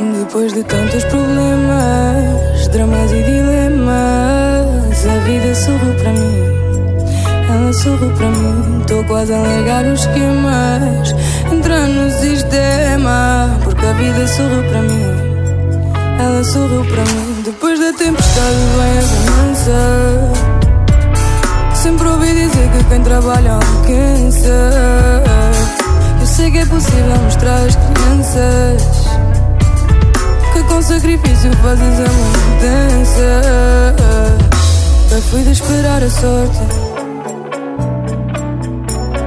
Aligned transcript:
Depois 0.00 0.52
de 0.52 0.62
tantos 0.62 1.02
problemas, 1.06 2.68
dramas 2.70 3.10
e 3.10 3.20
dilemas, 3.20 3.86
a 5.04 5.18
vida 5.24 5.52
sorriu 5.56 5.92
para 5.94 6.12
mim. 6.12 6.44
Ela 7.50 7.72
sorriu 7.72 8.12
para 8.12 8.28
mim, 8.30 8.84
tô 8.86 9.02
quase 9.04 9.32
a 9.32 9.38
largar 9.38 9.84
os 9.86 10.00
esquemas, 10.00 11.16
entrar 11.52 11.88
no 11.88 12.08
sistema, 12.12 13.58
porque 13.64 13.84
a 13.84 13.92
vida 13.94 14.24
sorriu 14.28 14.62
para 14.68 14.82
mim. 14.82 15.02
Ela 16.20 16.44
sorriu 16.44 16.84
para 16.84 17.02
mim, 17.02 17.42
depois 17.44 17.80
da 17.80 17.92
tempestade 17.92 18.56
vem 18.76 18.98
a 18.98 19.02
bonança. 19.02 20.30
Sempre 21.74 22.06
ouvi 22.06 22.34
dizer 22.34 22.70
que 22.70 22.84
quem 22.84 23.02
trabalha 23.02 23.54
alcança. 23.54 24.70
Eu 26.20 26.26
sei 26.26 26.52
que 26.52 26.58
é 26.58 26.66
possível 26.66 27.16
mostrar 27.24 27.56
às 27.56 27.74
crianças 27.74 29.07
com 30.78 30.82
sacrifício 30.82 31.50
fazes 31.56 31.98
a 31.98 32.08
mudança. 32.22 33.42
Eu 35.10 35.22
fui 35.22 35.42
de 35.42 35.50
esperar 35.50 36.00
a 36.00 36.08
sorte. 36.08 36.58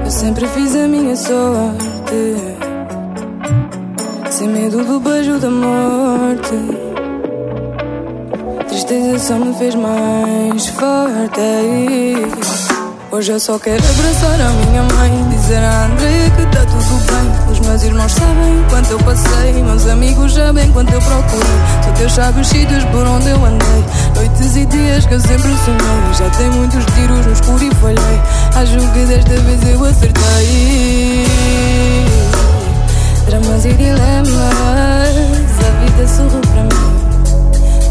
Eu 0.05 0.11
sempre 0.11 0.47
fiz 0.47 0.73
a 0.77 0.87
minha 0.87 1.13
sorte. 1.13 2.35
Sem 4.29 4.47
medo 4.47 4.81
do 4.85 5.01
beijo 5.01 5.39
da 5.39 5.49
morte. 5.49 6.55
Tristeza 8.69 9.19
só 9.19 9.35
me 9.35 9.53
fez 9.55 9.75
mais 9.75 10.67
forte. 10.67 11.41
Hoje 13.11 13.33
eu 13.33 13.39
só 13.41 13.59
quero 13.59 13.83
abraçar 13.83 14.39
a 14.39 14.49
minha 14.51 14.83
mãe 14.83 15.29
Dizer 15.31 15.57
a 15.57 15.85
André 15.85 16.31
que 16.33 16.45
tá 16.55 16.65
tudo 16.65 17.11
bem 17.11 17.20
meus 17.71 17.83
irmãos 17.83 18.11
sabem 18.11 18.65
quanto 18.69 18.91
eu 18.91 18.99
passei 18.99 19.53
Meus 19.63 19.87
amigos 19.87 20.33
sabem 20.33 20.69
quanto 20.73 20.91
eu 20.91 20.99
procurei. 20.99 21.41
Só 21.83 21.91
Deus 21.91 22.11
sabe 22.11 22.41
os 22.41 22.47
sítios 22.47 22.83
por 22.85 23.07
onde 23.07 23.29
eu 23.29 23.45
andei. 23.45 23.85
Noites 24.13 24.57
e 24.57 24.65
dias 24.65 25.05
que 25.05 25.13
eu 25.13 25.19
sempre 25.21 25.55
sonhei. 25.63 26.13
Já 26.17 26.29
tem 26.31 26.49
muitos 26.49 26.83
tiros 26.93 27.25
no 27.25 27.31
escuro 27.31 27.63
e 27.63 27.73
falhei. 27.75 28.21
Acho 28.55 28.77
que 28.91 29.05
desta 29.05 29.35
vez 29.41 29.69
eu 29.69 29.85
acertei. 29.85 31.25
Dramas 33.27 33.63
e 33.63 33.73
dilemas 33.73 34.37
A 35.61 35.85
vida 35.85 36.07
sorriu 36.07 36.41
para 36.41 36.63
mim. 36.63 36.91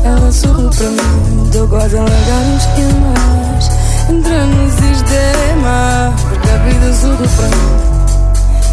Ela 0.05 0.33
sorriu 0.33 0.69
para 0.69 0.91
mim. 0.91 1.51
Dou 1.53 1.67
quase 1.69 1.97
a 1.97 2.01
largar 2.01 2.43
os 2.55 2.63
esquemas 2.65 3.81
entra 4.11 4.45
no 4.45 4.71
sistema. 4.71 6.13
Porque 6.29 6.49
a 6.51 6.57
vida 6.59 6.93
sorriu 6.93 7.29
para 7.37 7.49
mim, 7.49 8.00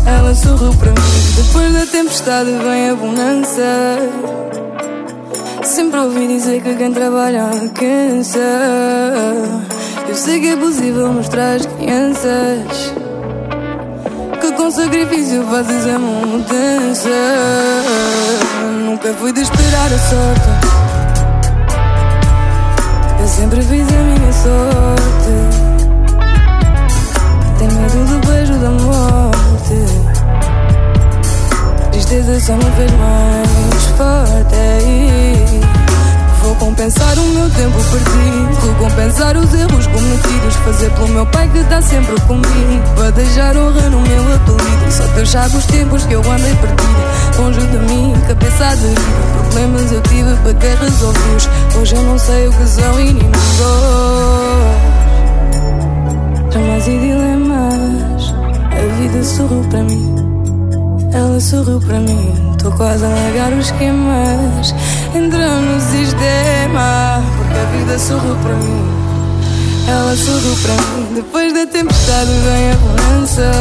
ela 0.07 0.33
sorriu 0.33 0.73
para 0.75 0.91
mim. 0.91 0.95
Depois 1.35 1.73
da 1.73 1.85
tempestade 1.85 2.51
vem 2.51 2.89
a 2.89 2.95
bonança. 2.95 3.99
Sempre 5.63 5.99
ouvi 5.99 6.27
dizer 6.27 6.61
que 6.61 6.75
quem 6.75 6.93
trabalha 6.93 7.43
alcança. 7.43 8.39
Eu 10.07 10.15
sei 10.15 10.39
que 10.39 10.47
é 10.47 10.55
possível 10.55 11.11
mostrar 11.11 11.55
às 11.55 11.65
crianças 11.65 12.93
que 14.39 14.51
com 14.53 14.71
sacrifício 14.71 15.43
fazes 15.43 15.85
a 15.87 15.99
mudança. 15.99 17.09
Nunca 18.85 19.13
fui 19.13 19.33
de 19.33 19.41
esperar 19.41 19.91
a 19.93 19.99
sorte. 19.99 20.49
Eu 23.19 23.27
sempre 23.27 23.61
fiz 23.61 23.87
a 23.89 24.03
minha 24.03 24.33
sorte. 24.33 25.33
Tenho 27.59 27.73
medo 27.73 28.05
do 28.05 28.27
beijo 28.27 28.53
da 28.53 28.69
morte. 28.71 29.16
Tristeza 32.07 32.39
só 32.39 32.55
me 32.55 32.63
fez 32.63 32.91
mais 32.93 33.83
forte. 33.97 34.55
Vou 36.41 36.55
compensar 36.55 37.19
o 37.19 37.25
meu 37.33 37.49
tempo 37.49 37.77
perdido. 37.91 38.75
Compensar 38.79 39.35
os 39.35 39.53
erros 39.53 39.87
cometidos. 39.87 40.55
Fazer 40.63 40.89
pelo 40.91 41.09
meu 41.09 41.25
pai 41.25 41.49
que 41.49 41.57
está 41.57 41.81
sempre 41.81 42.15
comigo. 42.21 42.95
Para 42.95 43.11
deixar 43.11 43.57
honra 43.57 43.89
no 43.89 43.99
meu 43.99 44.35
apelido. 44.35 44.89
Só 44.89 45.03
Deus 45.15 45.29
sabe 45.29 45.57
os 45.57 45.65
tempos 45.65 46.05
que 46.05 46.13
eu 46.13 46.21
andei 46.21 46.55
perdido. 46.55 47.39
Longe 47.39 47.59
de 47.59 47.77
mim, 47.93 48.13
cabeça 48.25 48.67
aderida. 48.67 49.01
Problemas 49.41 49.91
eu 49.91 50.01
tive 50.03 50.33
para 50.43 50.53
que 50.53 50.67
resolvi-os. 50.67 51.49
Hoje 51.75 51.93
eu 51.93 52.03
não 52.03 52.17
sei 52.17 52.47
o 52.47 52.53
que 52.53 52.67
são 52.67 52.99
inimigos. 53.01 53.37
Dramas 56.51 56.87
e 56.87 56.99
dilemas. 56.99 58.33
A 58.71 58.95
vida 58.97 59.23
sorriu 59.25 59.67
para 59.69 59.83
mim. 59.83 60.46
Ela 61.17 61.39
sorriu 61.39 61.79
para 61.79 61.99
mim. 61.99 62.55
Tô 62.61 62.71
quase 62.73 63.03
a 63.03 63.07
largar 63.07 63.51
os 63.51 63.65
esquemas. 63.65 64.71
Entrando 65.15 65.65
no 65.65 65.81
sistema. 65.81 67.23
Porque 67.37 67.57
a 67.57 67.65
vida 67.75 67.97
sorriu 67.97 68.35
para 68.43 68.53
mim. 68.53 68.85
Ela 69.87 70.15
sorriu 70.15 70.55
para 70.61 70.73
mim. 70.73 71.15
Depois 71.15 71.53
da 71.55 71.65
tempestade 71.65 72.29
vem 72.45 72.71
a 72.71 72.75
bonança. 72.75 73.51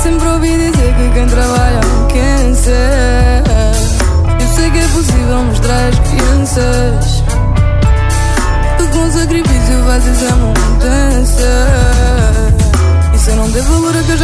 Sempre 0.00 0.28
ouvi 0.28 0.50
dizer 0.56 0.94
que 0.94 1.10
quem 1.14 1.26
trabalha 1.26 1.55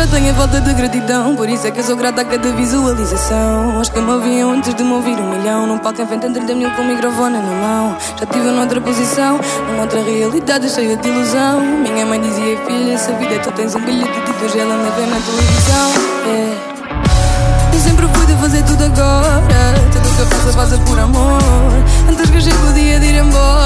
tenho 0.06 0.30
a 0.30 0.34
falta 0.34 0.60
de 0.60 0.74
gratidão 0.74 1.36
Por 1.36 1.48
isso 1.48 1.66
é 1.66 1.70
que 1.70 1.80
eu 1.80 1.84
sou 1.84 1.96
grata 1.96 2.22
a 2.22 2.24
cada 2.24 2.52
visualização. 2.52 3.80
Acho 3.80 3.92
que 3.92 4.00
me 4.00 4.10
ouviam 4.10 4.50
antes 4.52 4.74
de 4.74 4.82
me 4.82 4.92
ouvir 4.92 5.18
um 5.18 5.30
milhão 5.30 5.66
Num 5.66 5.78
palco 5.78 6.02
em 6.02 6.06
frente 6.06 6.28
30 6.30 6.54
mil 6.54 6.70
com 6.72 6.82
o 6.82 6.84
microfone 6.86 7.38
na 7.38 7.42
mão. 7.42 7.96
Já 8.18 8.24
estive 8.24 8.50
noutra 8.50 8.80
posição, 8.80 9.38
numa 9.68 9.82
outra 9.82 10.02
realidade 10.02 10.68
cheia 10.68 10.96
de 10.96 11.08
ilusão. 11.08 11.60
Minha 11.60 12.06
mãe 12.06 12.20
dizia, 12.20 12.56
filha, 12.66 12.98
se 12.98 13.10
a 13.10 13.14
vida 13.14 13.38
tu 13.40 13.52
tens 13.52 13.74
um 13.74 13.80
bilhete 13.80 14.20
de 14.20 14.44
hoje 14.44 14.58
ela 14.58 14.76
me 14.76 14.90
vê 14.90 15.06
na 15.06 15.20
televisão. 15.20 16.12
Yeah. 16.26 16.72
Eu 17.72 17.80
sempre 17.80 18.06
fui 18.08 18.26
de 18.26 18.34
fazer 18.34 18.62
tudo 18.64 18.84
agora 18.84 19.74
Tudo 19.92 20.14
que 20.14 20.20
eu 20.20 20.26
faço, 20.26 20.52
faço 20.52 20.80
por 20.80 20.98
amor. 20.98 21.40
Antes 22.08 22.30
que 22.30 22.40
chegue 22.40 22.56
o 22.68 22.72
dia 22.72 23.00
de 23.00 23.06
ir 23.06 23.18
embora 23.18 23.61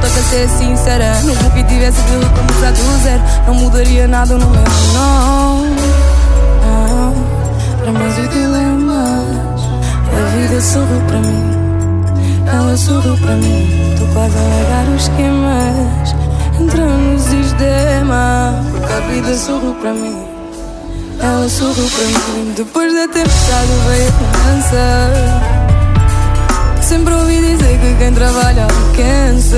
toca 0.00 0.22
ser 0.22 0.48
sincera. 0.48 1.20
Mesmo 1.24 1.50
que 1.50 1.62
tivesse 1.64 2.00
de 2.02 2.18
recomeçar 2.18 2.72
do 2.72 3.02
zero 3.02 3.22
Não 3.46 3.54
mudaria 3.54 4.08
nada 4.08 4.34
no 4.34 4.46
meu 4.46 4.62
nome. 4.94 5.76
Não, 6.64 7.14
dramas 7.78 8.18
e 8.18 8.28
dilemas 8.28 9.62
A 10.12 10.36
vida 10.36 10.60
sorriu 10.60 11.00
para 11.06 11.20
mim. 11.20 11.50
Ela 12.46 12.76
sorriu 12.76 13.16
para 13.18 13.36
mim. 13.36 13.92
Estou 13.92 14.08
quase 14.08 14.36
a 14.36 14.40
largar 14.40 14.88
os 14.94 15.02
esquemas. 15.02 16.14
Entrando 16.60 17.12
no 17.12 17.18
sistema 17.18 18.54
Porque 18.70 18.92
a 18.92 19.00
vida 19.00 19.36
sorriu 19.36 19.74
para 19.74 19.94
mim. 19.94 20.24
Ela 21.20 21.48
sorriu 21.48 21.88
para 21.90 22.04
mim. 22.06 22.54
Depois 22.56 22.94
da 22.94 23.08
tempestade 23.08 23.68
veio 23.86 24.08
a 24.08 24.12
bonança 24.12 25.59
Sempre 26.90 27.14
ouvi 27.14 27.36
dizer 27.40 27.78
que 27.78 27.94
quem 27.98 28.12
trabalha 28.12 28.64
alcança 28.64 29.56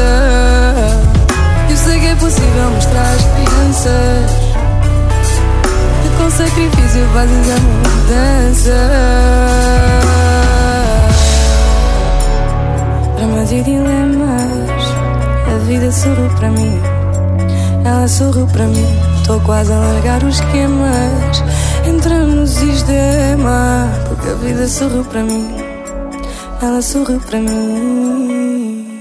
Eu 1.70 1.76
sei 1.78 1.98
que 1.98 2.06
é 2.08 2.14
possível 2.16 2.70
mostrar 2.74 3.10
às 3.10 3.24
crianças 3.24 4.30
Que 6.02 6.08
com 6.18 6.30
sacrifício 6.30 7.08
fazes 7.14 7.48
a 7.48 7.58
mudança. 7.70 8.76
Dramas 13.16 13.50
e 13.50 13.62
dilemas 13.62 14.84
A 15.46 15.58
vida 15.64 15.90
sorriu 15.90 16.28
para 16.36 16.50
mim. 16.50 16.82
Ela 17.82 18.08
sorriu 18.08 18.46
para 18.48 18.66
mim. 18.66 19.00
Tô 19.26 19.40
quase 19.40 19.72
a 19.72 19.76
largar 19.76 20.22
os 20.22 20.34
esquemas. 20.34 21.42
Entrando 21.86 22.36
no 22.36 22.46
sistema 22.46 23.88
Porque 24.06 24.28
a 24.28 24.34
vida 24.34 24.68
sorriu 24.68 25.02
para 25.06 25.22
mim 25.22 25.61
Ela 26.62 26.80
sorriu 26.80 27.18
para 27.18 27.40
mim 27.40 28.91